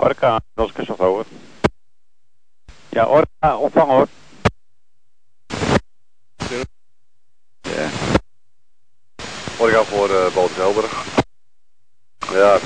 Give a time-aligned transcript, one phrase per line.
[0.00, 1.24] Orca, kustwacht over.
[2.88, 4.08] Ja, Orca, ontvang hoor.
[7.60, 7.88] Ja.
[9.58, 11.04] Orca voor uh, boot Helberg.
[12.32, 12.58] Ja.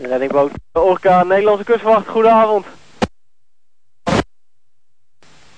[0.00, 2.66] Reddingboot Orca, Nederlandse kustwacht, goedenavond.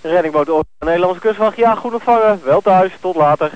[0.01, 2.45] Reddingboot Orca, Nederlandse kustwacht, ja, goed ontvangen.
[2.45, 3.53] Wel thuis, tot later.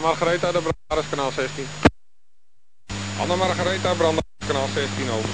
[0.00, 1.66] Margaretha, de Brandaris, kanaal 16.
[3.20, 5.28] Anna Margaretha, Brandaris, kanaal 16, over.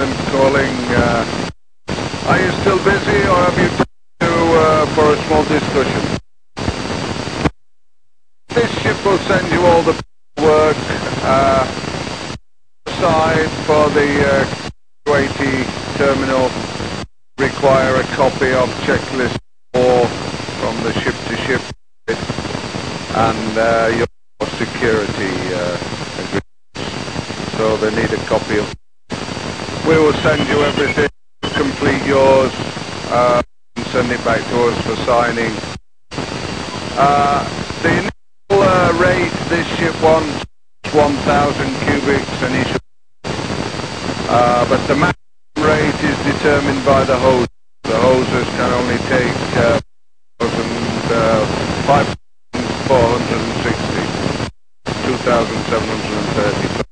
[0.00, 1.50] I'm calling, uh,
[2.28, 3.86] are you still busy or have you time
[4.20, 4.32] to,
[4.62, 6.02] uh, for a small discussion?
[8.54, 9.94] This ship will send you all the
[10.40, 10.76] work,
[11.24, 11.64] uh,
[13.00, 14.70] side for the, uh,
[15.04, 15.64] 280
[15.98, 16.83] terminal
[17.38, 19.38] require a copy of checklist
[19.72, 20.06] 4
[20.60, 21.62] from the ship to ship
[23.16, 25.78] and uh, your security uh.
[27.56, 28.66] So they need a copy of.
[29.86, 31.08] We will send you everything,
[31.54, 32.52] complete yours,
[33.12, 33.42] uh,
[33.76, 35.52] and send it back to us for signing.
[36.96, 37.44] Uh,
[37.82, 38.10] the initial
[38.50, 40.44] uh, rate this ship wants
[40.92, 42.80] 1,000 cubics initial,
[44.28, 45.23] uh, but the maximum
[45.64, 47.48] rate is determined by the hose.
[47.84, 49.80] The hoses can only take uh,
[51.86, 52.16] 5
[52.88, 54.50] 460,
[55.08, 56.83] 2,730.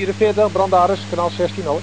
[0.00, 1.82] 44, Brandaris, kanaal 16 Noord.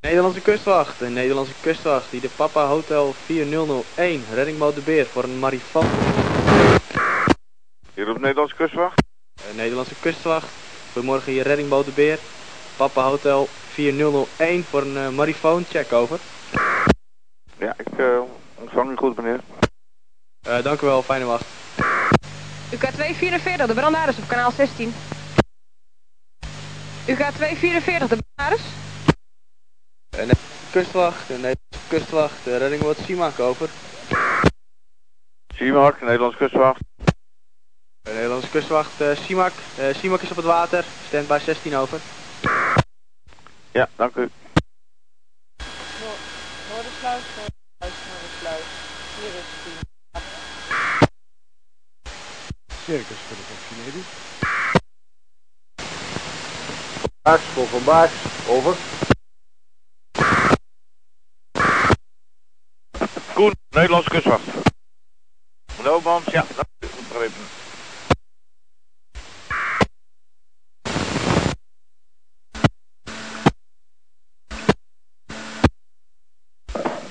[0.00, 5.38] Nederlandse kustwacht, de Nederlandse kustwacht die de Papa Hotel 4001 reddingboot de Beer voor een
[5.38, 5.86] marifoon.
[7.94, 9.02] Hier op Nederlandse kustwacht?
[9.54, 10.46] Nederlandse kustwacht,
[10.92, 12.18] goedemorgen hier reddingboot de Beer,
[12.76, 16.18] Papa Hotel 4001 voor een eh, marifoon, check over.
[17.58, 18.20] Ja, ik uh,
[18.54, 19.40] ontvang u goed meneer.
[20.48, 21.44] Uh, dank u wel, fijne wacht.
[22.72, 24.94] UK 244, de Brandaris op kanaal 16.
[27.08, 28.16] UK 244, de.
[30.08, 33.68] De Nederlandse kustwacht, de Nederlandse kustwacht, de reddingboot Simak over.
[35.54, 36.80] Simak, Nederlandse kustwacht.
[38.02, 39.52] De Nederlandse kustwacht, uh, Simak.
[39.78, 42.00] Uh, Simak is op het water, standby 16 over.
[43.72, 44.30] Ja, dank u.
[46.68, 48.64] Noordersluis, Noordersluis, Noordersluis.
[49.16, 50.22] Hier is het
[52.84, 54.02] Circus voor de Kennedy.
[57.26, 58.12] Baaks, Van Baaks,
[58.48, 58.76] over.
[63.34, 64.46] Koen, Nederlandse kustwacht.
[65.82, 66.86] Loopmans, ja, dank u.
[66.86, 67.44] Goed begrepen.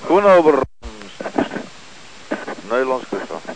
[0.06, 0.62] Koen over.
[2.62, 3.46] Nederlandse kustwacht.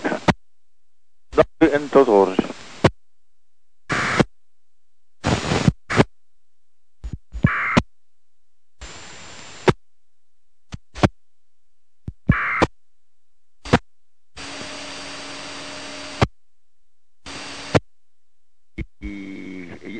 [1.29, 2.49] Dank u en tot horens.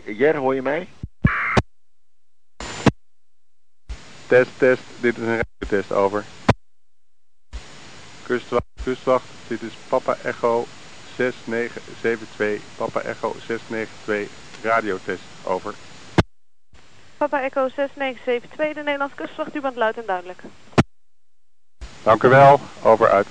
[0.05, 0.89] Jer, hoor je mij?
[4.31, 4.83] Test, test.
[5.01, 6.25] Dit is een radiotest, over.
[8.27, 9.25] Kustwacht, kustwacht.
[9.49, 10.67] Dit is Papa Echo
[11.17, 12.63] 6972.
[12.77, 14.29] Papa Echo 692.
[14.63, 15.75] Radiotest, over.
[17.17, 20.43] Papa Echo 6972, de Nederlandse kustwacht, u bent luid en duidelijk.
[22.03, 22.61] Dank u wel.
[22.83, 23.27] Over, uit.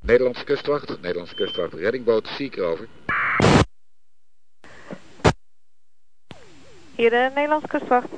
[0.00, 2.88] Nederlandse kustwacht, Nederlandse kustwacht, reddingboot Seeker over.
[6.94, 8.08] Hier de Nederlandse kustwacht.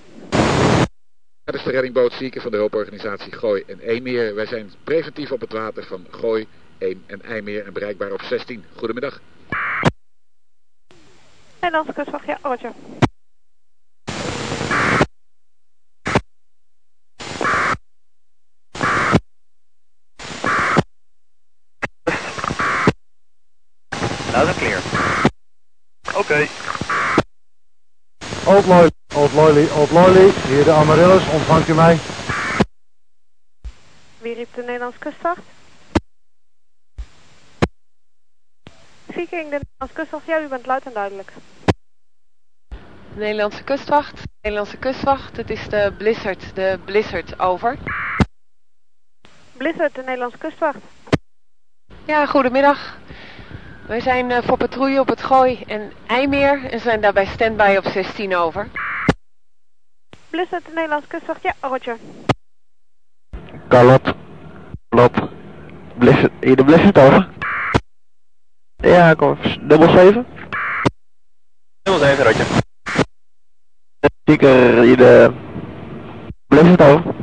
[1.45, 4.35] Dat is de reddingboot Seeker van de hulporganisatie Gooi en Eemmeer.
[4.35, 6.47] Wij zijn preventief op het water van Gooi,
[6.79, 8.65] Eem en IJmeer en bereikbaar op 16.
[8.75, 9.21] Goedemiddag.
[11.61, 12.73] Nederlandse kustwacht, ja, roger.
[24.33, 24.83] Loud en clear.
[26.17, 26.47] Oké.
[28.67, 28.91] Loyly,
[29.35, 30.31] Old Loyly, Old Loyly.
[30.47, 31.99] Hier de Amaryllis, ontvangt u mij?
[34.19, 35.41] Wie riep de Nederlandse kustwacht?
[39.09, 41.33] Viking, de Nederlandse kustwacht, ja, u bent luid en duidelijk.
[43.15, 45.37] Nederlandse kustwacht, Nederlandse kustwacht.
[45.37, 47.77] Het is de Blizzard, de Blizzard, over.
[49.53, 50.79] Blizzard, de Nederlandse kustwacht.
[52.05, 52.99] Ja, goedemiddag.
[53.87, 57.85] Wij zijn uh, voor patrouille op het Gooi en IJmeer en zijn daarbij standby op
[57.85, 58.69] 16 over.
[60.35, 61.99] Blizzard, de Nederlandse kustwacht, ja, roger.
[63.69, 64.15] Carlot.
[64.89, 65.31] Carlot.
[65.99, 66.33] Blizzard.
[66.41, 67.29] Hier de Blizzard over.
[68.77, 69.39] Ja, kom.
[69.61, 70.27] Dubbel 7.
[71.83, 72.47] Dubbel 7, roger.
[74.25, 75.33] Zeker hier de
[76.47, 77.15] Blizzard over.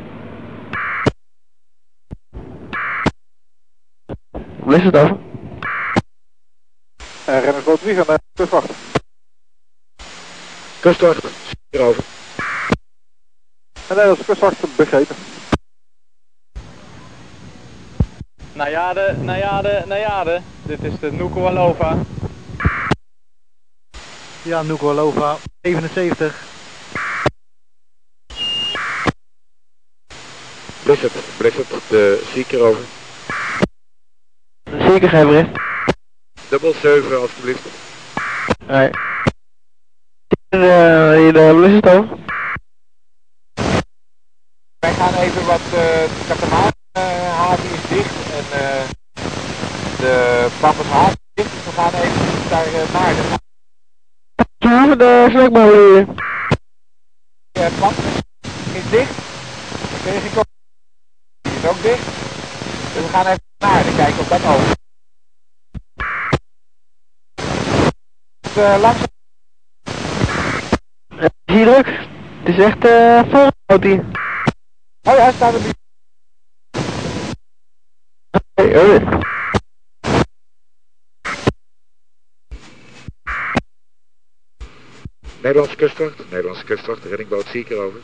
[4.63, 5.18] Blizzard over.
[7.25, 8.69] En rennersboot Wiegen naar kustwacht.
[10.80, 12.19] Kustwacht, Seeker
[13.91, 15.15] En Nederlandse kustwacht begrepen.
[18.53, 20.41] Najade, Najade, Najade.
[20.63, 21.97] Dit is de Nukualova.
[24.41, 26.35] Ja, Nukualova, 77.
[30.83, 32.83] Blizzard, Blizzard, de Seeker over.
[34.63, 35.59] Zeker geen bericht.
[36.49, 37.67] Dubbel 7 alstublieft.
[38.67, 38.91] Hier,
[40.49, 42.31] uh, hier de Blizzard over.
[44.81, 48.83] Wij gaan even wat, uh, de katamaanhaven is dicht en uh,
[49.98, 51.51] de Pampashaven is dicht.
[51.54, 53.13] Dus we gaan even daar uh, naar.
[53.16, 56.07] De Ja, de snackmolen hier.
[57.63, 58.06] uh, Pampus
[58.74, 59.16] is dicht.
[59.16, 60.42] De Vegeco
[61.42, 62.06] is ook dicht.
[62.94, 64.75] Dus we gaan even naar en kijken of dat over.
[68.57, 69.07] Uh, langzaam.
[71.45, 71.88] Hier druk.
[72.44, 74.06] Het is echt eh uh, vol hier.
[75.03, 75.62] Oh ja, hij staat er.
[78.53, 79.19] Hey.
[85.42, 88.00] Nederlandse kustwacht, Nederlandse kustwacht, reddingboot Seeker over.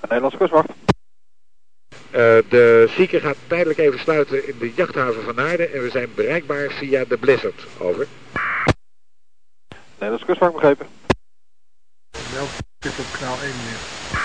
[0.00, 0.68] Nederlandse kustwacht.
[0.68, 6.14] Uh, de Seeker gaat tijdelijk even sluiten in de jachthaven van Naarden en we zijn
[6.14, 8.06] bereikbaar via de Blizzard, over.
[9.92, 10.86] Nederlandse kustwacht begrepen.
[12.10, 14.15] Welk zit op kanaal 1 meneer?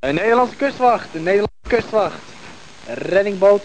[0.00, 2.22] Een Nederlandse kustwacht, de Nederlandse kustwacht.
[2.86, 3.62] Reddingboot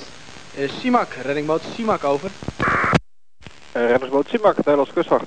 [0.58, 2.32] uh, Simak, reddingboot Simak over.
[3.72, 5.25] En rennersboot Simak, Nederlandse kustwacht.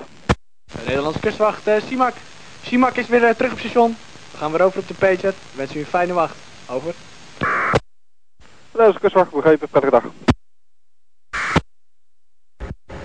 [0.65, 2.15] De Nederlandse kustwacht uh, Simak.
[2.63, 3.97] Simak is weer uh, terug op station.
[4.31, 5.35] We gaan weer over op de pager.
[5.55, 6.37] Wens u een fijne wacht.
[6.71, 6.95] Over.
[8.71, 10.05] Nederlandse kustwacht begrepen, prettige dag.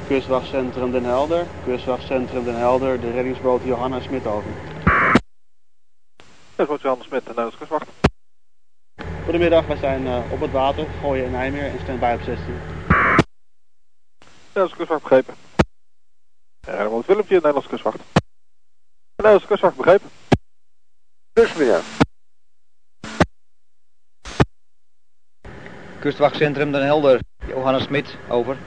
[0.08, 4.73] Kustwachtcentrum Den Helder, kustwachtcentrum Den Helder, de reddingsboot Johanna Smit over.
[6.56, 7.88] Rennersboot Johanna Smit, Nederlandse kustwacht.
[9.24, 12.54] Goedemiddag, wij zijn uh, op het water, gooien in Nijmeer en staan bij op 16.
[14.48, 15.34] Nederlandse kustwacht begrepen.
[16.60, 18.00] En rennersboot Willempje, Nederlandse kustwacht.
[19.16, 20.10] Nederlandse kustwacht begrepen.
[21.34, 21.82] Dus meneer.
[26.00, 28.58] Kustwachtcentrum Den Helder, Johanna Smit, over.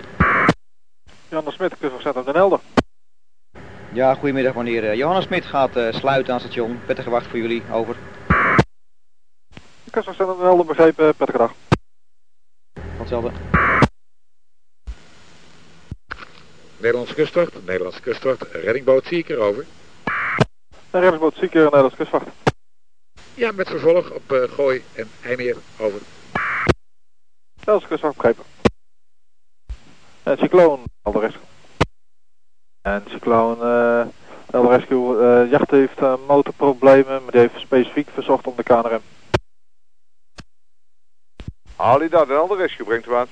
[1.29, 2.61] Johanna Smit, kustwachtcentrum Den Helder.
[3.97, 4.85] Ja, goedemiddag meneer.
[4.85, 6.81] Uh, Johanna Smit gaat uh, sluiten aan station.
[6.85, 7.97] Prettige wacht voor jullie, over.
[9.91, 11.53] Kustwachtcentrum Den Helder begrepen, prettige dag.
[12.81, 13.31] Hetzelfde.
[16.77, 19.67] Nederlandse kustwacht, Nederlandse kustwacht, reddingboot Seeker, over.
[20.91, 22.27] En reddingsboot Seeker, Nederlandse kustwacht.
[23.35, 26.01] Ja, met vervolg op uh, Gooi en IJmeer, over.
[27.55, 28.45] Nederlandse kustwacht begrepen.
[30.23, 31.35] En cycloon, Alderes.
[32.87, 34.07] En cycloon, uh,
[34.51, 39.01] Elder Rescue, eh, jacht heeft eh, motorproblemen, maar die heeft specifiek verzocht om de KNRM.
[41.77, 43.27] Alida, de Elder Rescue brengt hem aan.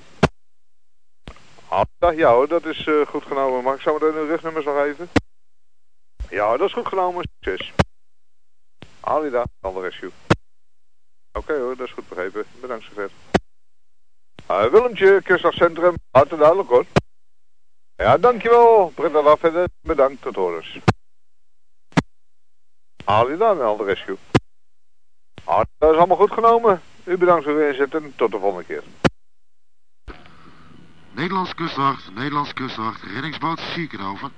[1.69, 3.63] Alida, ja hoor, dat is eh, goed genomen.
[3.63, 5.09] Mag ik zo meteen de rugnummers nog even?
[6.29, 7.29] Ja dat is goed genomen.
[7.41, 7.73] Succes.
[9.01, 10.11] Alida, Elder Rescue.
[11.33, 12.45] Oké hoor, dat is goed begrepen.
[12.61, 13.11] Bedankt zover.
[14.51, 15.95] Uh, Willemtje, kustdagcentrum.
[16.11, 16.85] Hartelijk duidelijk hoor.
[17.97, 18.93] Ja, dankjewel.
[18.95, 20.79] Britta Lafette, bedankt, tot horens.
[23.05, 24.17] Alida, Elder Rescue.
[25.45, 26.83] Alida, dat is allemaal goed genomen.
[27.05, 28.83] U bedankt voor uw inzet en tot de volgende keer.
[31.11, 34.31] Nederlands kustwacht, Nederlands kustwacht, reddingsboot Seeker over.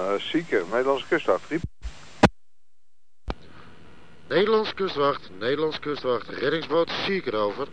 [0.00, 1.48] Uh, Sieker, Nederlandse kustwacht.
[1.48, 1.62] Riep.
[4.28, 7.68] Nederlands kustwacht, Nederlands kustwacht, reddingsboot Seeker over.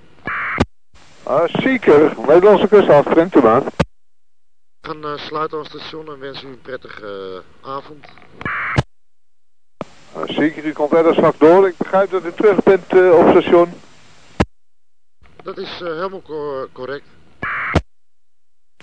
[1.27, 3.63] Uh, Sieker, Nederlandse kustwacht, brengt u aan.
[4.85, 8.05] We gaan sluiten ons station en wensen u een prettige uh, avond.
[10.17, 11.67] Uh, Sieker, u komt verder straks door.
[11.67, 13.73] Ik begrijp dat u terug bent uh, op station.
[15.43, 17.05] Dat is helemaal co correct.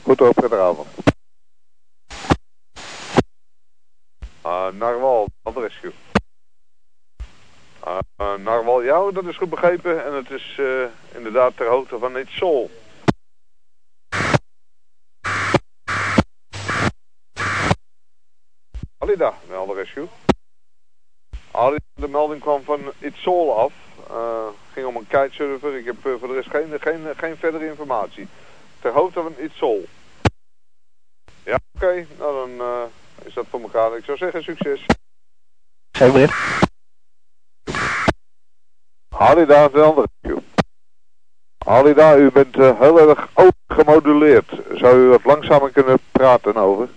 [0.02, 0.88] Goed hoor, prettige avond.
[4.46, 5.92] Uh, Narwal, adresje.
[7.86, 10.04] Uh, uh, Narwal, ja, dat is goed begrepen.
[10.04, 12.70] En het is uh, inderdaad ter hoogte van Itzol.
[19.02, 20.08] Alida, de rescue.
[21.50, 23.72] Alida, de melding kwam van Itzol af.
[24.10, 25.76] Uh, ging om een kitesurfer.
[25.76, 28.28] Ik heb uh, voor de rest geen, geen, geen verdere informatie.
[28.80, 29.88] Ter hoogte van Itzol.
[31.44, 31.84] Ja, oké.
[31.84, 32.06] Okay.
[32.18, 32.82] Nou, dan uh,
[33.24, 33.96] is dat voor elkaar.
[33.96, 34.86] Ik zou zeggen, succes.
[35.90, 36.60] Geen meer.
[39.08, 40.42] Halida, de andere rescue.
[41.58, 43.28] Halida, u bent uh, heel erg
[43.66, 44.50] gemoduleerd.
[44.72, 46.88] Zou u wat langzamer kunnen praten over?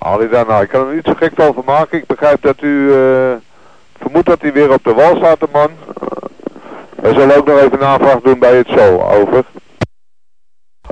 [0.00, 1.98] Halida, nou, ik kan er niet zo gek over maken.
[1.98, 3.32] Ik begrijp dat u uh,
[3.98, 5.70] vermoedt dat hij weer op de wal staat, de man.
[6.94, 9.44] We zullen ook nog even navraag doen bij het zo, over.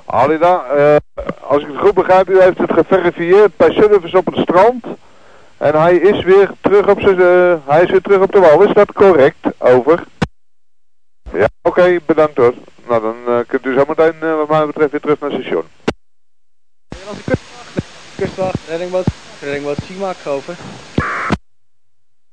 [0.05, 0.97] Halida, uh,
[1.41, 4.85] als ik het goed begrijp, u heeft het geverifieerd bij service op het strand.
[5.57, 8.63] En hij is weer terug op uh, hij is weer terug op de wal.
[8.63, 9.47] Is dat correct?
[9.59, 10.05] Over.
[11.33, 12.55] Ja, oké, bedankt hoor.
[12.89, 15.65] Nou, dan kunt u zometeen uh, wat mij betreft weer terug naar het station.
[18.19, 19.07] Nederlandse kustwacht, kustwacht, reddingboot,
[19.41, 20.57] reddingboot Simac, over.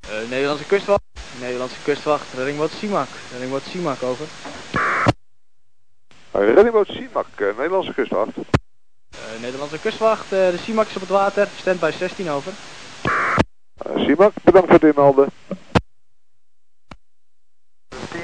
[0.09, 1.03] Uh, Nederlandse kustwacht,
[1.39, 4.25] Nederlandse kustwacht, reddingboot Simac, reddingboot Simac, over.
[6.31, 8.31] Reddingboot Simac, Nederlandse kustwacht.
[9.41, 12.51] Nederlandse kustwacht, de Simac is op het water, stand bij 16, over.
[13.87, 15.29] Uh, Simak, bedankt voor het inmelden.
[18.11, 18.21] 10,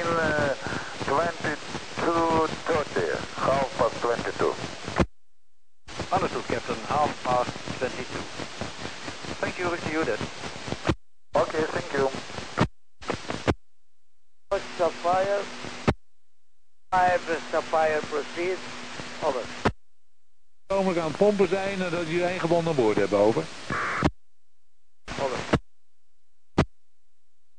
[17.91, 18.57] 5 Sapphire proceed,
[19.23, 19.41] over.
[20.65, 23.43] Komen aan het pompen zijn en dat jullie één gebonden boord hebben, over.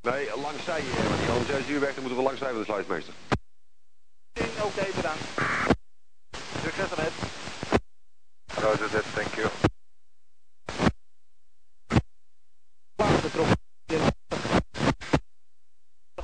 [0.01, 2.65] Nee, langzij, eh, want die andere 6 uur weg, dan moeten we langzij van de
[2.65, 3.13] sluismeester.
[4.33, 5.23] Oké, okay, bedankt.
[6.63, 7.11] Succes ermee.
[8.45, 9.49] Roger that, thank you.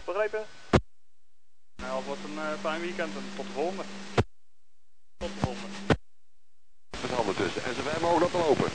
[0.06, 0.46] Begrepen?
[1.89, 3.84] Nou, het wordt een uh, fijn weekend en tot de volgende.
[5.18, 5.75] Tot de volgende.
[7.01, 7.63] Met handen tussen.
[7.63, 8.72] En zover mogelijk laten lopen.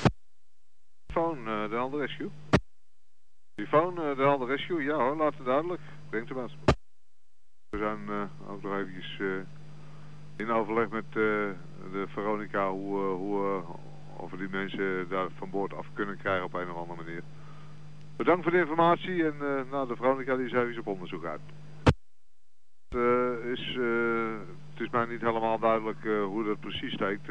[1.12, 2.30] Phone, uh, de andere rescue.
[3.54, 5.80] Telefoon, uh, de Helder Rescue, ja hoor, laat het duidelijk.
[6.10, 6.50] Brengt hem wat.
[7.68, 9.42] We zijn uh, ook nog eventjes uh,
[10.36, 13.62] in overleg met de Veronica hoe, hoe
[14.16, 17.22] of we die mensen daar van boord af kunnen krijgen op een of andere manier.
[18.16, 19.34] Bedankt voor de informatie en
[19.70, 21.40] nou, de Veronica die is op onderzoek uit.
[22.88, 23.78] Het, is,
[24.70, 27.28] het is mij niet helemaal duidelijk hoe dat precies steekt.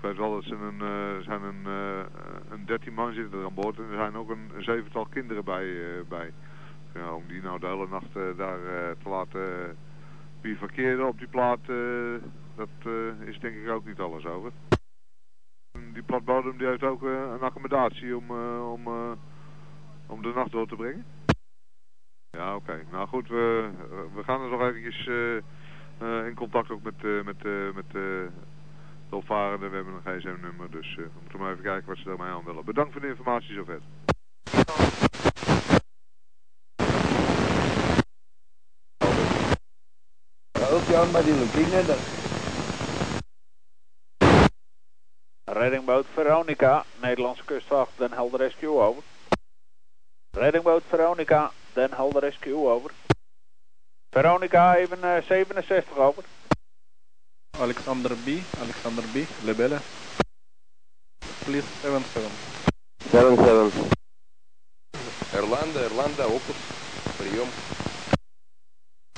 [0.00, 2.04] Ik weet wel dat ze een, uh, zijn een, uh,
[2.50, 5.66] een 13 man zitten er aan boord en er zijn ook een, zevental kinderen bij.
[5.66, 6.32] Uh, bij.
[7.14, 8.58] Om die nou de hele nacht daar
[9.02, 9.76] te laten
[10.40, 11.58] bivakeren op die plaat,
[12.60, 12.92] dat
[13.24, 14.52] is denk ik ook niet alles over.
[15.92, 18.86] Die platbodem die heeft ook een accommodatie om, om,
[20.06, 21.04] om de nacht door te brengen.
[22.30, 22.82] Ja, oké.
[22.90, 23.70] Nou goed, we,
[24.14, 25.06] we gaan er nog eventjes
[26.26, 27.42] in contact ook met, met,
[27.74, 28.28] met de
[29.10, 29.68] opvarende.
[29.68, 32.64] We hebben een gsm-nummer, dus we moeten maar even kijken wat ze daarmee aan willen.
[32.64, 33.80] Bedankt voor de informatie zover.
[40.72, 42.19] Ook Jan, maar die lupine, dat...
[45.49, 49.03] Reddingboot Veronica, Nederlandse kustwacht, Den Helder Rescue, over.
[50.33, 52.91] Reddingboot Veronica, Den Helder Rescue, over.
[54.11, 56.23] Veronica, even eh, 67, over.
[57.59, 59.79] Alexander B, Alexander B, Lebelle.
[61.45, 62.31] Please 77.
[63.11, 63.71] 77.
[65.33, 66.55] Ирланда, Ирланда, опус.
[67.17, 67.47] Прием.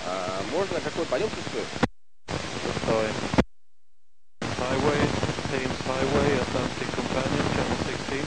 [0.06, 1.88] А, можно какой полет чувствует?
[2.88, 3.41] Highway, Thames
[5.93, 8.25] Highway, Atlantic Companion, Channel 16.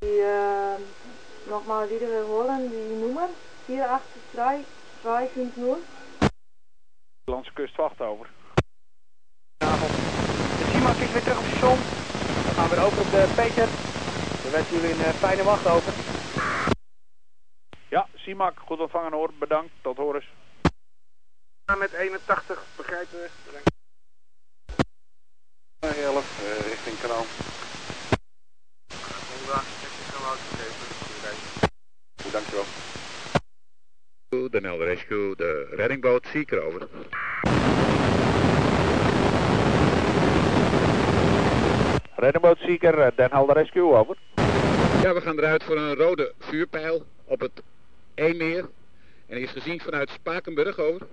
[0.00, 0.78] Die, äh,
[1.48, 3.28] nochmal wiederholen, die Nummer
[3.66, 5.78] 483-250.
[7.26, 8.26] Nederlandse kustwacht, over.
[9.58, 9.66] De
[10.72, 11.78] Simak is weer terug op station.
[12.46, 13.68] We gaan weer over op de Peter.
[14.42, 15.92] We wensen jullie een eh, fijne wacht over.
[17.88, 20.26] Ja, Simak, goed ontvangen hoor, bedankt, tot horens.
[21.78, 23.28] Met 81, begrijpen we.
[25.80, 27.24] 11, uh, richting kanaal.
[32.22, 32.64] Goed, dankjewel.
[34.50, 36.88] Den Helder Rescue, de reddingboot Seeker over.
[42.16, 44.16] Reddingboot Seeker, eh, Den Helder Rescue, over.
[45.02, 47.62] Ja, we gaan eruit voor een rode vuurpijl op het
[48.14, 48.68] Eemmeer.
[49.26, 51.06] En die is gezien vanuit Spakenburg, over.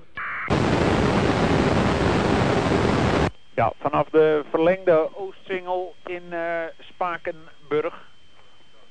[3.56, 7.94] Ja, vanaf de verlengde Oostsingel in eh, Spakenburg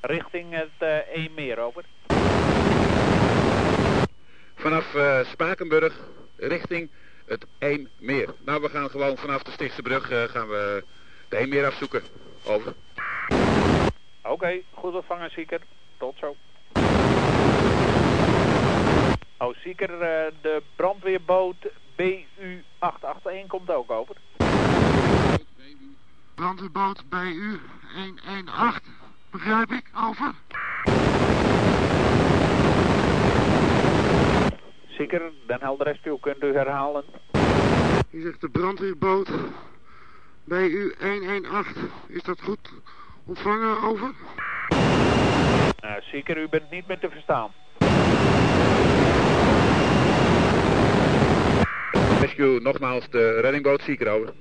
[0.00, 1.84] richting het eh Eemmeer, over.
[4.54, 6.00] Vanaf eh, Spakenburg
[6.36, 6.90] richting
[7.26, 8.34] het Eemmeer.
[8.44, 10.84] Nou, we gaan gewoon vanaf de Stichtse brug eh, gaan we
[11.28, 12.02] de Eemmeer afzoeken.
[12.46, 12.72] Over.
[14.22, 15.60] Oké, goed ontvangen Seeker,
[15.98, 16.36] tot zo.
[19.38, 21.66] Oh, Seeker, eh, de brandweerboot
[21.96, 24.16] BU881 komt ook over.
[26.34, 27.60] Brandweerboot bij u
[28.24, 28.92] 118.
[29.30, 30.34] Begrijp ik, over.
[34.88, 37.04] Seeker, Den Helder Rescue, kunt u herhalen?
[38.10, 39.30] U zegt de brandweerboot
[40.44, 41.90] bij u 118.
[42.06, 42.72] Is dat goed
[43.24, 44.10] ontvangen, over?
[45.80, 47.50] Nou, Seeker, u bent niet meer te verstaan.
[52.20, 54.32] Rescue, nogmaals de reddingboot Seeker over.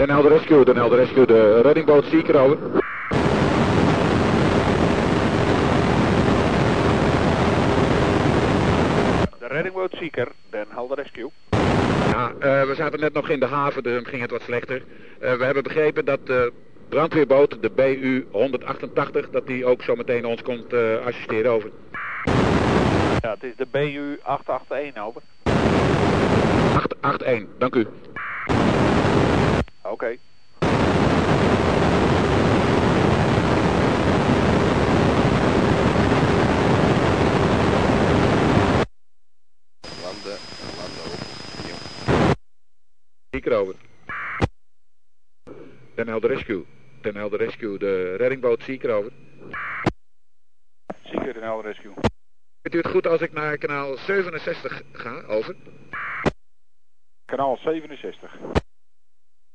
[0.00, 2.58] Den Helder Rescue, Helder Rescue, de reddingboot Seeker over.
[9.38, 11.30] De reddingboot Seeker, Den Helder Rescue.
[12.10, 14.82] Ja, eh, we zaten net nog in de haven, dus ging het wat slechter.
[15.20, 16.52] Eh, we hebben begrepen dat de
[16.88, 21.70] brandweerboot, de BU 188, dat die ook zo meteen ons komt eh, assisteren over.
[23.20, 25.22] Ja, het is de BU881 over.
[26.72, 27.86] 881, dank u.
[29.82, 30.16] Oké.
[43.40, 43.74] Seeker over.
[45.94, 46.66] Den Helder Rescue,
[47.02, 49.12] Den Helder Rescue, de reddingboot Seeker over.
[51.04, 51.92] Seeker, Den Helder Rescue.
[52.62, 55.56] Vindt u het goed als ik naar kanaal 67 ga, over?
[57.24, 58.36] Kanaal 67.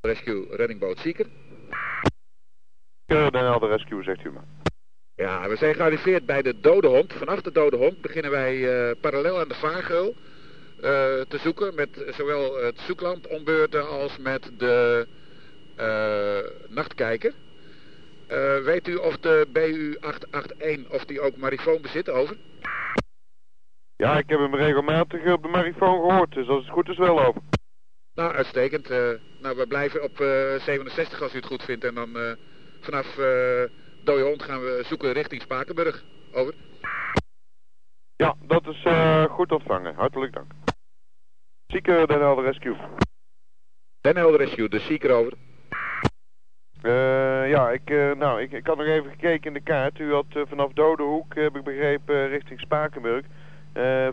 [0.01, 1.25] Rescue, reddingboot Seeker.
[3.05, 4.39] Den Helder Rescue, zegt u me.
[5.15, 7.13] Ja, we zijn gearriveerd bij de Dode Hond.
[7.13, 10.15] Vanaf de Dode Hond beginnen wij eh, parallel aan de vaargeul
[11.27, 15.07] te zoeken met zowel het zoeklamp ombeurten als met de
[15.75, 17.33] eh, nachtkijker.
[18.27, 22.37] Eh, weet u of de BU881 of die ook marifoon bezit, over?
[23.95, 27.25] Ja, ik heb hem regelmatig op de marifoon gehoord, dus als het goed is wel
[27.25, 27.41] over.
[28.15, 28.89] Nou, uitstekend.
[28.89, 29.09] Eh,
[29.41, 32.31] nou, we blijven op eh, 67 als u het goed vindt en dan eh,
[32.81, 33.63] vanaf uh,
[34.03, 36.03] Dode Hond gaan we zoeken richting Spakenburg.
[36.33, 36.53] Over.
[38.15, 38.85] Ja, dat is
[39.29, 39.95] goed ontvangen.
[39.95, 40.64] Hartelijk dank.
[41.75, 42.75] Zieker Den Helder Rescue.
[44.01, 45.33] Den Helder Rescue, de Zieker over.
[46.83, 49.99] Uh, ja, ik, uh, nou, ik, ik had nog even gekeken in de kaart.
[49.99, 53.25] U had uh, vanaf Dodehoek, heb ik begrepen, richting Spakenburg.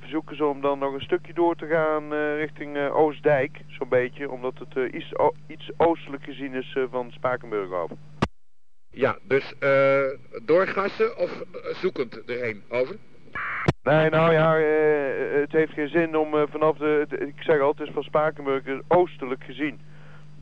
[0.00, 4.30] verzoeken ze om dan nog een stukje door te gaan richting Oostdijk, zo'n beetje.
[4.30, 5.12] Omdat het iets,
[5.46, 7.96] iets oostelijk gezien is van Spakenburg over.
[8.90, 9.54] Ja, dus
[10.44, 11.42] doorgassen of
[11.80, 12.96] zoekend erheen, over?
[13.82, 14.54] Nee, nou ja,
[15.40, 18.62] het heeft geen zin om vanaf de, het, ik zeg al, het is van Spakenburg
[18.88, 19.80] oostelijk gezien.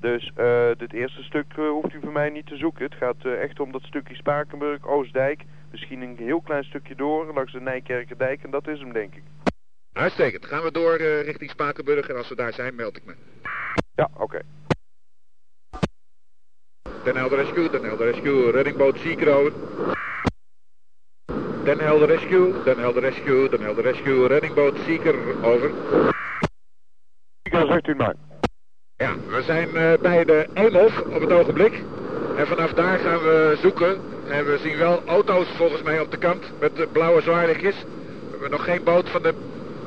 [0.01, 2.85] Dus uh, dit eerste stuk hoeft u voor mij niet te zoeken.
[2.85, 5.43] Het gaat echt om dat stukje Spakenburg, Oostdijk.
[5.71, 8.43] Misschien een heel klein stukje door, langs de Nijkerkerdijk.
[8.43, 9.23] En dat is hem, denk ik.
[9.93, 10.47] Uitstekend.
[10.47, 12.09] Gaan we door richting Spakenburg.
[12.09, 13.15] En als we daar zijn, meld ik me.
[13.95, 14.23] Ja, oké.
[14.23, 14.43] Okay.
[17.05, 19.53] Den Helder Rescue, Den Helder Rescue, reddingboot Zieker over.
[21.65, 25.71] Den Helder Rescue, Den Helder Rescue, Den Helder Rescue, reddingboot Zieker over.
[27.43, 28.15] Zieker, zegt u maar.
[28.97, 31.83] Ja, we zijn uh, bij de Eemhof op het ogenblik.
[32.37, 34.01] En vanaf daar gaan we zoeken.
[34.29, 37.83] En we zien wel auto's volgens mij op de kant met de blauwe zwaarlichtjes.
[37.83, 39.35] We hebben nog geen boot van de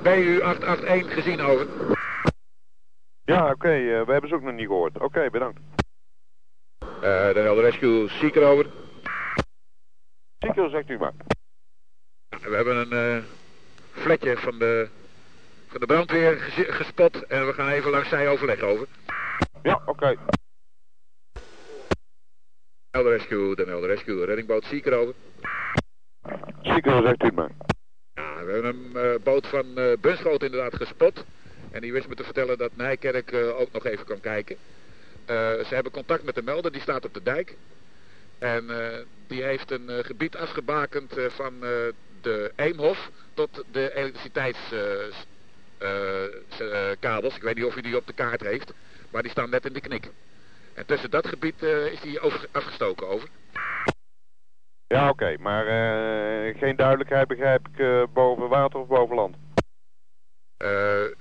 [0.04, 1.68] BU-881 gezien over.
[3.26, 3.54] Ja, oké.
[3.54, 4.96] Okay, uh, we hebben ze ook nog niet gehoord.
[4.96, 5.60] Oké, okay, bedankt.
[6.80, 7.00] Uh,
[7.34, 8.66] de Helder Rescue, Seeker over.
[10.40, 11.14] Seeker, zegt u maar.
[12.42, 13.24] We hebben een
[13.92, 14.88] fletje van de
[15.68, 18.88] van de brandweer gespot en we gaan even langs zij overleg over.
[19.64, 19.90] Ja, oké.
[19.90, 20.18] Okay.
[22.92, 25.14] Elder Rescue, de Rescue, reddingboot Zieker over.
[26.62, 27.52] Zieker, zegt u maar.
[28.14, 31.26] Ja, we hebben een uh, boot van uh, Bunschoot inderdaad gespot.
[31.72, 34.58] En die wist me te vertellen dat Nijkerk uh, ook nog even kan kijken.
[35.28, 37.56] ze hebben contact met de melder, die staat op de dijk.
[38.40, 38.66] En
[39.28, 41.54] die heeft een gebied afgebakend van
[42.24, 44.60] de Eemhof tot de elektriciteits
[45.80, 47.36] uh, kabels.
[47.36, 48.74] Ik weet niet of u die op de kaart heeft.
[49.12, 50.10] Maar die staan net in de knik.
[50.74, 53.30] En tussen dat gebied uh, is die over, afgestoken over.
[54.88, 55.24] Ja, oké.
[55.24, 55.66] Okay, maar
[56.56, 59.36] geen duidelijkheid begrijp ik boven water of boven land.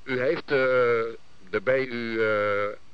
[0.05, 2.21] u heeft de BU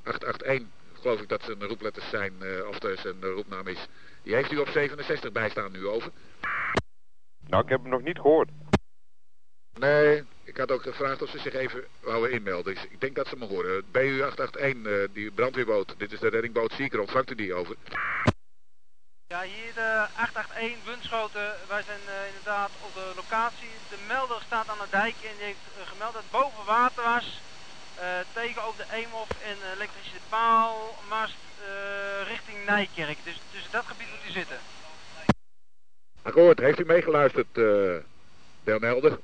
[0.04, 0.66] 881,
[1.00, 2.32] geloof ik dat ze een roepletters zijn,
[2.68, 3.88] of er een roepnaam is.
[4.22, 6.10] Die heeft u op 67 bijstaan nu over.
[7.48, 8.48] Nou, ik heb hem nog niet gehoord.
[9.78, 12.74] Nee, ik had ook gevraagd of ze zich even wouden inmelden.
[12.74, 13.84] Dus ik denk dat ze me horen.
[13.92, 15.94] BU-881, uh, die brandweerboot.
[15.98, 17.00] Dit is de reddingboot Zieker.
[17.00, 17.76] Ontvangt u die over?
[19.26, 21.54] Ja, hier de 881 Bunschoten.
[21.68, 23.70] Wij zijn uh, inderdaad op de locatie.
[23.88, 27.02] De melder staat aan de dijk en die heeft uh, gemeld dat het boven water
[27.02, 27.40] was.
[27.98, 31.36] Uh, tegenover de Eemhof en elektrische paalmast
[32.26, 33.18] richting Nijkerk.
[33.24, 34.58] Dus tussen dat gebied moet u zitten.
[36.28, 37.54] Akkoord, heeft u meegeluisterd,
[38.64, 39.18] Den Helder?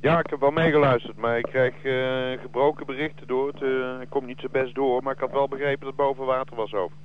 [0.00, 3.46] Ja, ik heb wel meegeluisterd, maar ik krijg uh, gebroken berichten door.
[3.46, 5.96] Het, uh, ik kom niet zo best door, maar ik had wel begrepen dat het
[5.96, 6.96] boven water was over.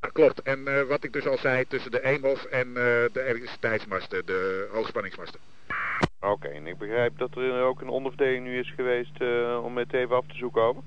[0.00, 0.42] Ja, klopt.
[0.42, 5.40] En uh, wat ik dus al zei, tussen de Eemhof en de elektriciteitsmasten, de hoogspanningsmasten.
[6.20, 9.20] Oké, okay, en ik begrijp dat er ook een onderverdeling nu is geweest
[9.62, 10.82] om het even af te zoeken over?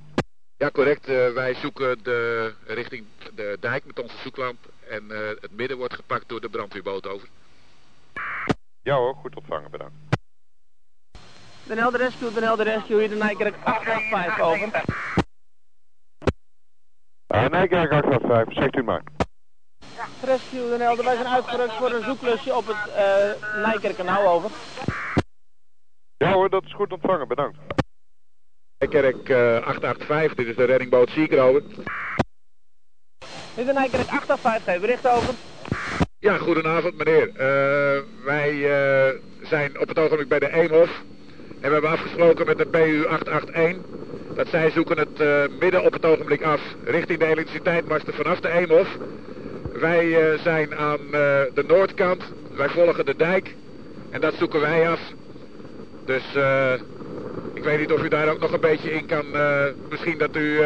[0.58, 1.06] Ja, correct.
[1.34, 4.58] wij zoeken de richting de dijk met onze zoeklamp
[4.90, 7.28] en het midden wordt gepakt door de brandweerboot over.
[8.82, 9.96] Ja hoor, goed ontvangen, bedankt.
[11.64, 14.84] Den Helder Rescue, Den Helder Rescue, hier de Nijkerk 885, over.
[17.28, 19.04] Uh, Nijkerk 885, zegt u maar.
[20.24, 24.52] Rescue, Den Helder, wij zijn uitgerukt voor een zoeklusje op het uh, Nijkerkkanaal, over.
[26.18, 27.58] Ja hoor, dat is goed ontvangen, bedankt.
[28.78, 31.62] Nijkerk uh, 885, dit is de reddingboot Zieker, over.
[31.62, 31.86] Dit
[33.56, 35.34] is de Nijkerk 885, geef bericht over.
[36.24, 37.28] Ja, goedenavond meneer.
[37.28, 41.02] Uh, wij uh, zijn op het ogenblik bij de Eemhof.
[41.60, 43.82] En we hebben afgesproken met de BU 881
[44.36, 48.50] dat zij zoeken het uh, midden op het ogenblik af richting de elektriciteitsmasten vanaf de
[48.50, 48.88] Eemhof.
[49.74, 51.00] Wij zijn aan
[51.54, 52.24] de noordkant,
[52.56, 53.56] wij volgen de dijk
[54.10, 55.00] en dat zoeken wij af.
[56.06, 56.24] Dus
[57.54, 59.26] ik weet niet of u daar ook nog een beetje in kan,
[59.90, 60.62] misschien dat u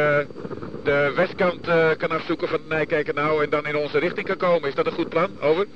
[0.87, 1.61] de westkant
[1.97, 4.69] kan afzoeken van Nijkerken nou en dan in onze richting kan komen.
[4.69, 5.41] Is dat een goed plan?
[5.41, 5.67] Over.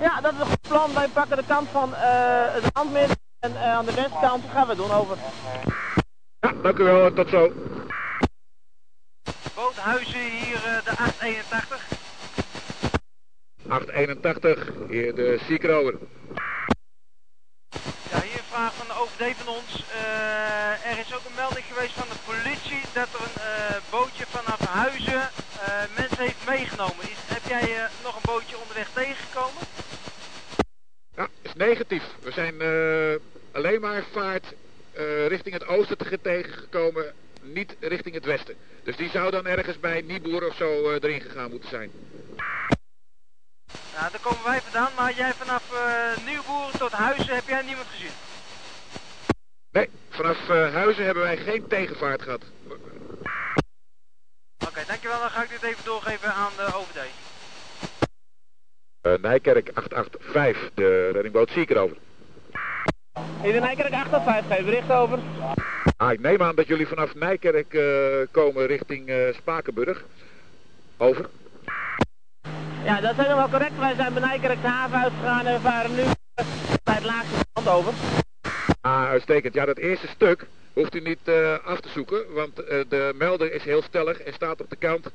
[0.00, 0.94] Ja, dat is een goed plan.
[0.94, 3.08] Wij pakken de kant van het landmeer
[3.40, 5.16] en uh, aan de westkant gaan we doen over.
[6.40, 7.12] Ja, dank u wel.
[7.12, 7.52] Tot zo.
[9.54, 11.88] Boothuizen hier uh, de 881.
[13.68, 15.94] 881, hier de Seeker over.
[18.10, 19.84] Ja, hier een vraag van de OVD van ons.
[22.70, 23.20] Uh, dat er
[23.74, 25.28] een bootje vanaf Huizen
[25.96, 27.02] mensen heeft meegenomen.
[27.02, 29.62] Is, heb jij eh, nog een bootje onderweg tegengekomen?
[31.16, 32.02] Ja, is negatief.
[32.22, 33.20] We zijn eh,
[33.56, 34.52] alleen maar vaart
[34.92, 38.56] eh, richting het oosten te- tegengekomen, niet richting het westen.
[38.84, 41.90] Dus die zou dan ergens bij Nieboer of zo eh, erin gegaan moeten zijn.
[43.94, 47.86] Ja, daar komen wij vandaan, maar jij vanaf eh Nieuwboeren tot Huizen heb jij niemand
[47.90, 48.10] gezien?
[49.72, 52.42] Nee, vanaf eh, Huizen hebben wij geen tegenvaart gehad.
[54.66, 55.20] Oké, dankjewel.
[55.20, 56.98] Dan ga ik dit even doorgeven aan de OVD.
[59.00, 61.96] Eh, Nijkerk 885, de reddingboot Zieker over.
[63.42, 65.18] In de Nijkerk 805, geef bericht over.
[65.96, 67.82] Ah, ik neem aan dat jullie vanaf Nijkerk eh,
[68.30, 70.04] komen richting eh, Spakenburg.
[70.96, 71.28] Over.
[72.84, 73.78] Ja, dat is helemaal correct.
[73.78, 76.02] Wij zijn bij Nijkerk de haven uitgegaan en we varen nu
[76.84, 77.92] bij het laagste land over.
[78.80, 79.54] Ah, uitstekend.
[79.54, 83.52] Ja, dat eerste stuk hoeft u niet eh, af te zoeken, want eh, de melder
[83.52, 85.10] is heel stellig en staat op de kant.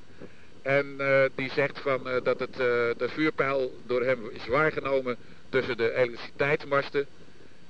[0.61, 2.53] En eh, die zegt van, dat het,
[2.97, 5.17] de vuurpijl door hem is waargenomen
[5.49, 7.05] tussen de elektriciteitsmasten,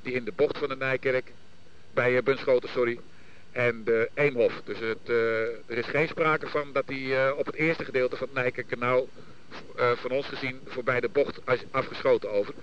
[0.02, 1.32] die in de bocht van de Nijkerk,
[1.94, 3.00] bij uh, Bunschoten, sorry,
[3.52, 4.62] en de Eemhof.
[4.64, 5.10] Dus het,
[5.68, 9.08] er is geen sprake van dat hij op het eerste gedeelte van het Nijkerkkanaal,
[9.76, 12.54] eh, van ons gezien, voorbij de bocht is afgeschoten over.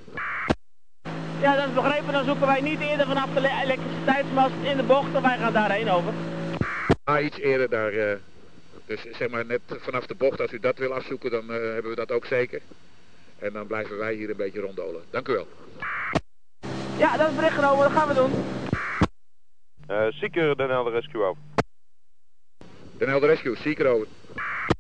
[1.42, 2.12] Ja, dat is begrepen.
[2.12, 5.52] Dan zoeken wij niet eerder vanaf de le- elektriciteitsmast in de bocht en wij gaan
[5.52, 6.12] daarheen over.
[7.04, 7.92] Ah, iets eerder daar.
[7.92, 8.16] eh,
[8.86, 11.90] dus zeg maar net vanaf de bocht, als u dat wil afzoeken, dan eh, hebben
[11.90, 12.60] we dat ook zeker.
[13.38, 15.02] En dan blijven wij hier een beetje ronddolen.
[15.10, 15.46] Dank u wel.
[16.98, 17.82] Ja, dat is bericht genomen.
[17.88, 18.32] Dat gaan we doen.
[19.86, 21.42] Eh Zieker, Den Helder Rescue over.
[22.98, 24.06] Den Helder Rescue, Zieker over.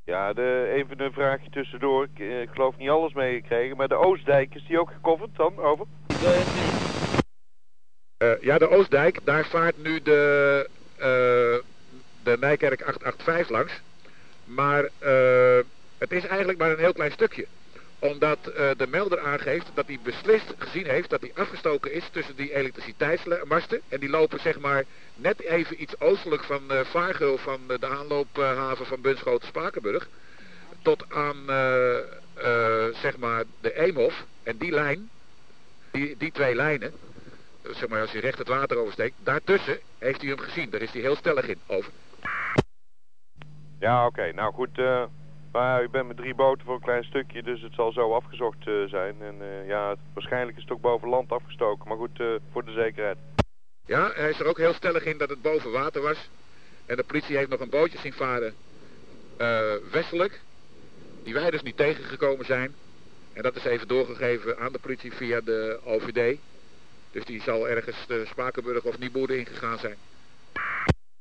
[0.04, 2.04] Ja, even een vraagje tussendoor.
[2.04, 5.58] Ik, eh, ik geloof niet alles meegekregen, maar de Oostdijk, is die ook gecoverd dan?
[5.58, 5.86] Over?
[8.16, 11.58] Eh, ja, de Oostdijk, daar vaart nu de, eh,
[12.22, 13.80] de Nijkerk 885 langs.
[14.44, 14.82] Maar
[15.98, 17.46] het is eigenlijk maar een heel klein stukje.
[18.02, 22.36] Omdat eh, de melder aangeeft dat hij beslist gezien heeft dat hij afgestoken is tussen
[22.36, 23.80] die elektriciteitsmasten.
[23.88, 24.84] En die lopen zeg maar
[25.14, 30.08] net even iets oostelijk van eh Vaargul van eh, de aanloophaven van Bunschoten-Spakenburg.
[30.82, 31.36] Tot aan
[32.94, 34.24] zeg maar de Eemhof.
[34.42, 35.10] En die lijn,
[35.90, 36.92] die, die twee lijnen,
[37.62, 40.70] zeg maar als je recht het water oversteekt, daartussen heeft hij hem gezien.
[40.70, 41.58] Daar is hij heel stellig in.
[41.66, 41.92] Over.
[43.78, 44.32] Ja, oké.
[44.32, 44.78] Nou goed,
[45.52, 48.66] maar ik ben met drie boten voor een klein stukje, dus het zal zo afgezocht
[48.66, 49.14] eh, zijn.
[49.20, 52.72] En eh, ja, waarschijnlijk is het ook boven land afgestoken, maar goed, eh, voor de
[52.72, 53.16] zekerheid.
[53.86, 56.30] Ja, hij is er ook heel stellig in dat het boven water was.
[56.86, 58.54] En de politie heeft nog een bootje zien varen
[59.90, 60.40] westelijk.
[61.24, 62.74] Die wij dus niet tegengekomen zijn.
[63.32, 66.38] En dat is even doorgegeven aan de politie via de OVD.
[67.10, 69.96] Dus die zal ergens de Spakenburg of Nieboerde ingegaan zijn.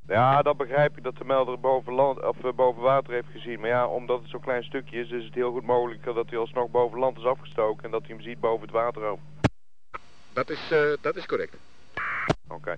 [0.06, 3.60] Ja, dat begrijp ik dat de melder boven, land, of, eh, boven water heeft gezien.
[3.60, 6.38] Maar ja, omdat het zo'n klein stukje is, is het heel goed mogelijk dat hij
[6.38, 9.24] alsnog boven land is afgestoken en dat hij hem ziet boven het water over.
[10.32, 11.56] Dat is, eh, dat is correct.
[12.48, 12.76] Oké.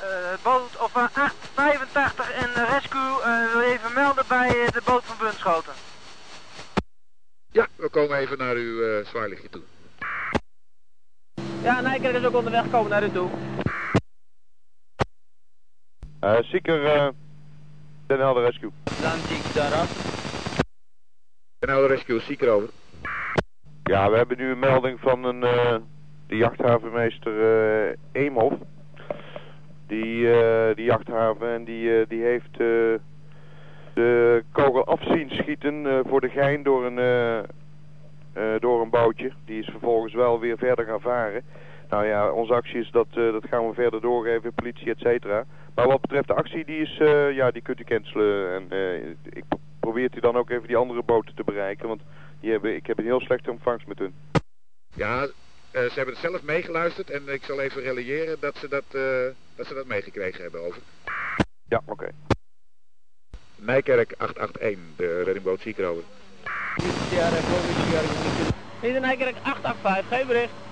[0.00, 4.80] Eh, boot of eh, 885 en de rescue eh, wil je even melden bij de
[4.84, 5.72] boot van Bunschoten.
[7.50, 9.62] Ja, we komen even naar uw eh zwaarlichtje toe.
[11.62, 13.30] Ja, Nijkerk is ook onderweg komen naar u toe.
[16.20, 17.08] Eh Zieker, eh
[18.06, 18.70] Den Helder Rescue.
[18.84, 19.90] Atlantic daaraf.
[21.58, 22.68] Den Helder Rescue, Zieker over.
[23.82, 25.76] Ja, we hebben nu een melding van een, eh,
[26.26, 27.32] de jachthavenmeester
[27.88, 28.52] eh Eemhof.
[29.86, 32.94] Die, eh, die jachthaven en die, eh, die heeft eh,
[33.94, 37.38] de kogel af zien schieten eh, voor de gein door een, eh,
[38.32, 39.32] eh, door een bootje.
[39.44, 41.42] Die is vervolgens wel weer verder gaan varen.
[41.90, 45.44] Nou ja, onze actie is dat, eh, dat gaan we verder doorgeven, politie, et cetera.
[45.74, 48.54] Maar wat betreft de actie, die is, eh, ja, die kunt u cancelen.
[48.54, 49.44] En eh, ik
[49.80, 52.00] probeert u dan ook even die andere boten te bereiken, want
[52.40, 54.14] die hebben, ik heb een heel slechte ontvangst met hun.
[54.94, 55.22] Ja,
[55.70, 59.36] eh, ze hebben het zelf meegeluisterd en ik zal even reliëren dat ze dat, eh,
[59.56, 60.82] dat, ze dat meegekregen hebben over.
[61.68, 62.08] Ja, oké.
[63.56, 66.02] Nijkerk 881, de reddingboot Zieker over.
[68.80, 70.69] In de Nijkerk 885, geen bericht.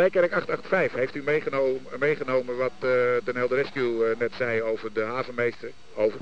[0.00, 2.88] Nijkerk 885, heeft u meegenomen, meegenomen wat eh
[3.24, 5.70] de Helder Rescue eh, net zei over de havenmeester?
[5.94, 6.18] Over.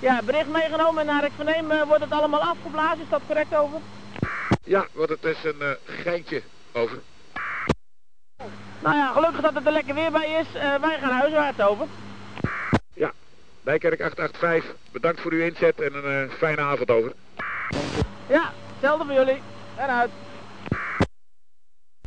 [0.00, 3.02] Ja, bericht meegenomen en naar ik verneem eh, wordt het allemaal afgeblazen.
[3.02, 3.80] Is dat correct over?
[4.64, 6.98] Ja, want het is een geintje over.
[8.82, 10.52] Nou ja, gelukkig dat het er lekker weer bij is.
[10.80, 11.86] Wij gaan huiswaarts over.
[12.92, 13.12] Ja,
[13.62, 17.12] Nijkerk 885, bedankt voor uw inzet en een fijne avond over.
[18.26, 19.42] Ja, hetzelfde voor jullie.
[19.76, 20.10] En uit.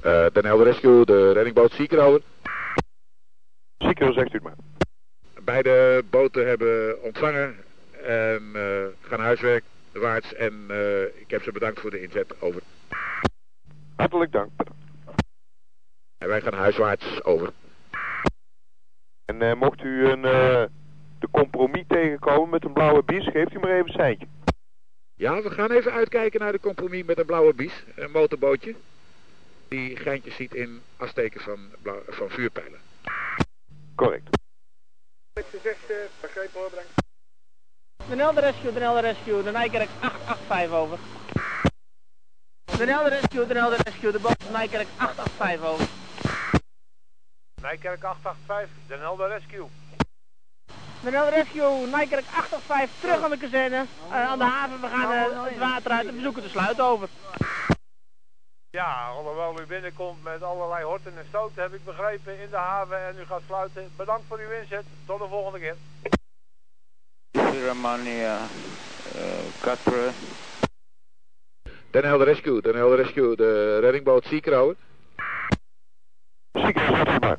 [0.03, 2.21] Eh Den Helder Rescue, de reddingboot Zieker over.
[3.77, 4.55] Zegt u het maar.
[5.43, 7.55] Beide boten hebben ontvangen
[8.03, 12.41] En uh, gaan huiswerkwaarts en uh, ik heb ze bedankt voor de inzet.
[12.41, 12.61] Over.
[13.95, 14.49] Hartelijk dank.
[16.17, 17.23] En wij gaan huiswaarts.
[17.23, 17.49] Over.
[19.25, 20.21] En uh, mocht u een,
[21.19, 24.27] de compromis tegenkomen met een blauwe bies, geeft u maar even een seintje.
[25.15, 27.83] Ja, we gaan even uitkijken naar de compromis met een blauwe bies.
[27.95, 28.75] Een motorbootje.
[29.73, 31.59] Die geintjes ziet in afsteken van,
[32.07, 32.79] van vuurpijlen.
[33.95, 34.37] Correct.
[35.33, 35.43] Uh,
[36.21, 36.91] begrepen hoor, bedankt.
[38.09, 40.97] De Nelder Rescue, de Nelder Rescue, de Nijkerk 885 over.
[42.77, 45.87] De Nelder Rescue, de Nelder Rescue, de boot Nijkerk 885 over.
[47.61, 49.67] Nijkerk 885, de Nelder Rescue.
[51.03, 54.81] De Nelder Rescue, Nijkerk 885, terug aan de kazerne, uh, aan de haven.
[54.81, 57.09] We gaan uh, het water uit en we zoeken de sluit over.
[58.73, 62.97] Ja, alhoewel u binnenkomt met allerlei horten en stoten, heb ik begrepen, in de haven
[62.97, 63.91] en u gaat sluiten.
[63.97, 64.83] Bedankt voor uw inzet.
[65.05, 65.75] Tot de volgende keer.
[67.67, 68.37] Romania,
[69.15, 70.13] uh, Katper.
[71.91, 74.75] Den Helder Rescue, Den Helder Rescue, de reddingboot Seekrouwer.
[76.53, 77.37] Seekrouwer,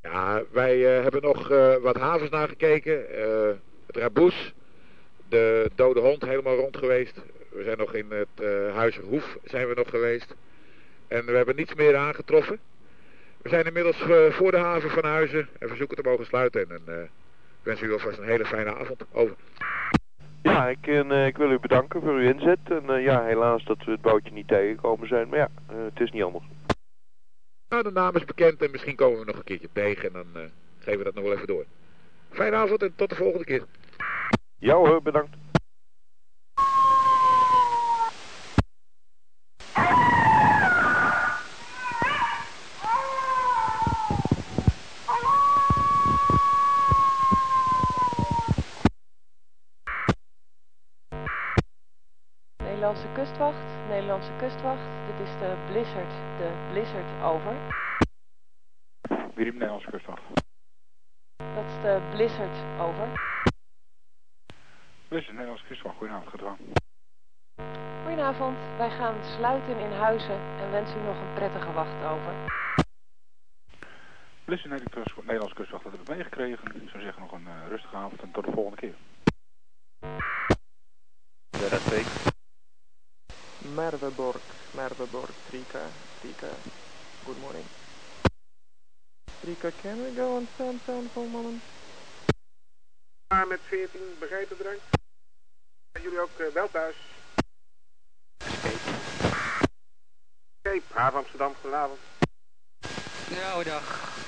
[0.00, 3.18] Ja, wij uh, hebben nog uh, wat havens nagekeken.
[3.18, 3.52] Uh,
[3.86, 4.54] het Raboes,
[5.28, 7.20] de dode hond helemaal rond geweest.
[7.54, 10.34] We zijn nog in het uh, Huizenhoef zijn we nog geweest.
[11.08, 12.58] En we hebben niets meer aangetroffen.
[13.42, 16.70] We zijn inmiddels uh, voor de haven van Huizen en verzoeken te mogen sluiten.
[16.70, 16.94] En uh,
[17.62, 19.04] wens u alvast een hele fijne avond.
[19.12, 19.36] Over.
[20.42, 22.58] Ja, ik, en, ik wil u bedanken voor uw inzet.
[22.64, 25.28] En ja, helaas dat we het bootje niet tegengekomen zijn.
[25.28, 26.44] Maar ja, het is niet anders.
[27.68, 30.04] Nou, de naam is bekend en misschien komen we nog een keertje tegen.
[30.04, 31.64] En dan geven we dat nog wel even door.
[32.30, 33.64] Fijne avond en tot de volgende keer.
[34.58, 35.36] Ja hoor, bedankt.
[53.04, 54.86] Nederlandse kustwacht, Nederlandse kustwacht.
[55.06, 57.54] Dit is de Blizzard, de Blizzard over.
[59.34, 60.22] Wie riep Nederlandse kustwacht?
[61.36, 63.08] Dat is de Blizzard over.
[65.08, 65.96] Blizzard, Nederlandse kustwacht.
[65.96, 66.56] Goedenavond, gedwaan.
[68.02, 72.34] Goedenavond, wij gaan sluiten in Huizen en wensen u nog een prettige wacht over.
[74.44, 76.82] Blizzard, Nederlandse kustwacht, dat heb ik meegekregen.
[76.82, 78.94] Ik zou zeggen nog een uh, rustige avond en tot de volgende keer.
[81.50, 82.33] Ja, dat.
[83.74, 85.82] Merweborg, Merweborg, Trika,
[86.20, 86.48] Trika.
[87.26, 87.64] Good morning.
[89.42, 91.62] Trika, can we go on stand for a moment?
[93.28, 94.82] Maar met 14, begrepen bedankt.
[95.92, 96.96] En jullie ook uh, wel thuis.
[100.62, 101.98] Escape, Haven Amsterdam, goedenavond.
[103.28, 104.18] Ja, goedendag.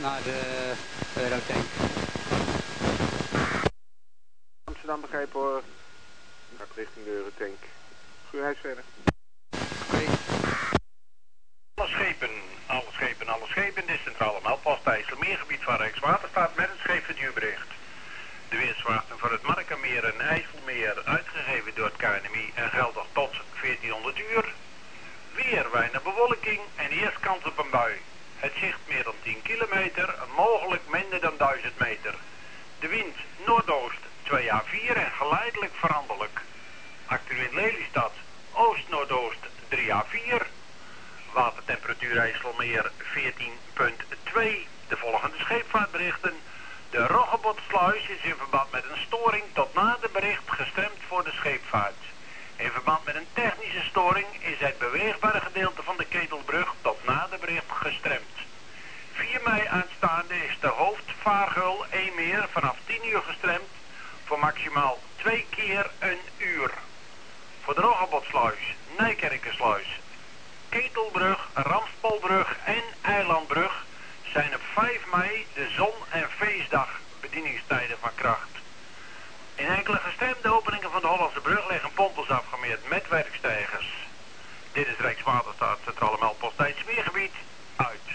[0.00, 0.72] Naar de
[1.16, 1.64] Eurotank.
[4.64, 5.62] Amsterdam begrepen hoor.
[6.58, 7.30] Gaat richting de.
[8.28, 8.84] Goeie huis verder.
[11.74, 12.30] Alle schepen,
[12.66, 13.86] alle schepen, alle schepen.
[13.86, 17.68] Dit is centrale meldpost IJsselmeergebied van Rijkswaterstaat met een scheepverduurbericht.
[18.48, 24.18] De weerswachten voor het Markermeer en IJsselmeer uitgegeven door het KNMI en geldig tot 1400
[24.18, 24.54] uur.
[25.34, 28.00] Weer weinig bewolking en eerst kans op een bui.
[28.36, 32.14] Het zicht meer dan 10 kilometer, mogelijk minder dan 1000 meter.
[32.80, 36.40] De wind noordoost 2 à 4 en geleidelijk veranderlijk.
[37.06, 38.12] Actueel Lelystad,
[38.52, 40.46] oost-noordoost 3 à 4.
[41.32, 44.68] Watertemperatuur IJsselmeer 14.2.
[44.88, 46.34] De volgende scheepvaartberichten.
[46.90, 51.32] De Roggebotsluis is in verband met een storing tot na de bericht gestemd voor de
[51.32, 52.02] scheepvaart.
[52.56, 57.26] In verband met een technische storing is het beweegbare gedeelte van de Ketelbrug tot na
[57.30, 58.36] de bericht gestremd.
[59.12, 63.78] 4 mei aanstaande is de hoofdvaargul Eemmeer vanaf 10 uur gestremd
[64.30, 66.70] voor maximaal 2 keer een uur.
[67.62, 69.86] Voor de Roggebotsluis, Nijkerkensluis,
[70.68, 73.84] Ketelbrug, Ramspolbrug en Eilandbrug
[74.32, 78.50] zijn op 5 mei de zon- en feestdag bedieningstijden van kracht.
[79.54, 83.88] In enkele gestemde openingen van de Hollandse brug liggen pompels afgemeerd met werkstijgers.
[84.72, 87.34] Dit is Rijkswaterstaat Centrale Meldpost Tijdsmeergebied
[87.76, 88.10] uit.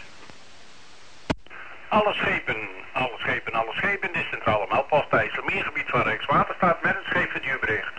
[1.90, 4.14] Alle schepen, alle schepen, alle schepen.
[4.14, 7.94] Dit is Centrale Meldpost IJsselmeergebied van Rijkswaterstaat met een scheepverduurbericht.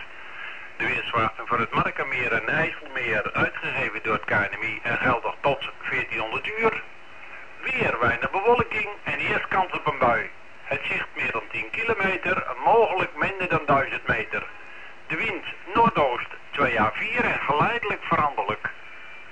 [0.77, 6.47] De weerswachten voor het Markermeer en IJsselmeer uitgegeven door het KNMI en geldig tot 1400
[6.47, 6.83] uur.
[7.61, 10.29] Weer weinig bewolking en eerst kans op een bui.
[10.63, 14.43] Het zicht meer dan 10 kilometer, mogelijk minder dan 1000 meter.
[15.07, 18.69] De wind noordoost 2 à 4 en geleidelijk veranderlijk.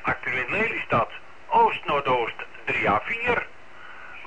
[0.01, 1.11] Actueel Lelystad,
[1.47, 3.45] oost-noordoost 3 à 4.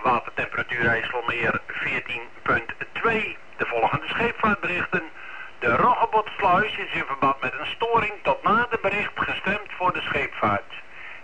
[0.02, 3.38] Watertemperatuur IJsselmeer 14.2.
[4.18, 5.02] scheepvaartberichten.
[5.58, 10.00] De Roggebotsluis is in verband met een storing tot na de bericht gestemd voor de
[10.00, 10.72] scheepvaart.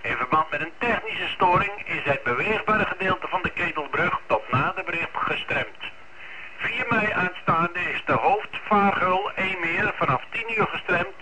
[0.03, 4.73] In verband met een technische storing is het beweegbare gedeelte van de Ketelbrug tot na
[4.77, 5.79] de bericht gestremd.
[6.57, 11.17] 4 mei aanstaande is de hoofdvaargeul Eemmeer vanaf 10 uur gestremd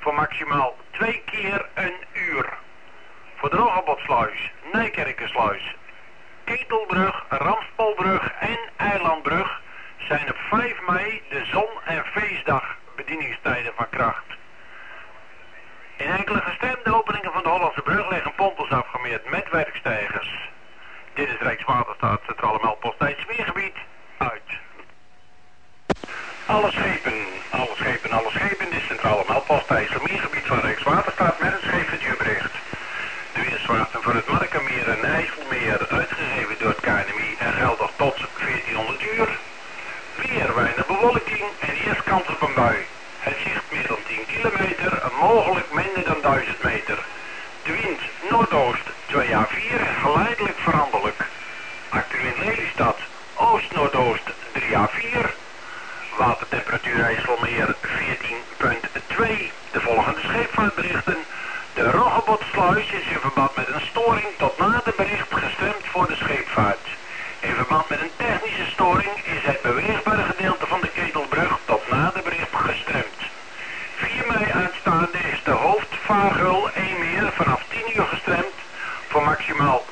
[0.00, 2.48] voor maximaal twee keer een uur.
[3.36, 3.50] Voor
[4.72, 5.74] Nijkerkensluis,
[6.44, 9.60] Ketelbrug, Ramspolbrug en Eilandbrug
[9.98, 14.24] zijn op 5 mei de zon- en feestdag bedieningstijden van kracht.
[15.96, 20.30] In enkele gestemde openingen van de Hollandse brug liggen pontels afgemeerd met werkstijgers.
[21.14, 23.76] Dit is Rijkswaterstaat Centrale Meldpost Weergebied
[24.18, 24.50] uit.
[26.46, 28.70] Alle schepen, alle schepen, alle schepen.
[28.70, 32.53] Dit is Centrale Meldpost IJsselmeergebied van Rijkswaterstaat met een scheepverduurbericht.
[33.64, 39.02] De weerswaarten voor het Markermeer en IJsselmeer uitgegeven door het KNMI en geldig tot 1400
[39.02, 39.38] uur.
[40.14, 42.76] Weer weinig bewolking en eerst kans op een bui.
[43.18, 46.98] Het zicht meer dan 10 kilometer, mogelijk minder dan 1000 meter.
[47.62, 48.00] De wind
[48.30, 51.20] noordoost 2 à 4 en geleidelijk veranderlijk.
[51.88, 52.98] Actueel in Lelystad
[53.34, 55.34] oost-noordoost 3 à 4.
[56.18, 59.52] Watertemperatuur IJsselmeer 14.2.
[59.72, 61.16] De volgende scheepvaartberichten.
[61.74, 66.14] De Roggebotsluis is in verband met een storing tot na de bericht gestemd voor de
[66.14, 66.86] scheepvaart.
[67.40, 72.10] In verband met een technische storing is het beweegbare gedeelte van de Ketelbrug tot na
[72.10, 73.18] de bericht gestremd.
[73.96, 78.54] 4 mei aanstaande is de hoofdvaargeul Eemmeer vanaf 10 uur gestremd
[79.08, 79.83] voor maximaal